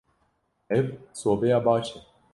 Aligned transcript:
Ev 0.69 0.91
sobeya 1.13 1.65
baş 1.65 1.95
e. 1.97 1.99